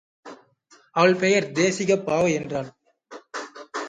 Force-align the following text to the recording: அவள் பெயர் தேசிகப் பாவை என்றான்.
அவள் 0.91 1.15
பெயர் 1.15 1.51
தேசிகப் 1.51 2.05
பாவை 2.05 2.33
என்றான். 2.33 2.71